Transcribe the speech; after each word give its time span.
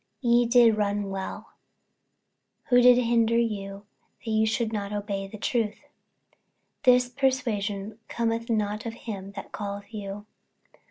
48:005:007 0.23 0.33
Ye 0.33 0.45
did 0.47 0.77
run 0.77 1.09
well; 1.11 1.49
who 2.69 2.81
did 2.81 2.97
hinder 2.97 3.37
you 3.37 3.85
that 4.25 4.31
ye 4.31 4.45
should 4.47 4.73
not 4.73 4.91
obey 4.91 5.27
the 5.27 5.37
truth? 5.37 5.75
48:005:008 6.83 6.83
This 6.85 7.09
persuasion 7.09 7.99
cometh 8.07 8.49
not 8.49 8.87
of 8.87 8.93
him 8.95 9.33
that 9.33 9.53
calleth 9.53 9.93
you. 9.93 10.25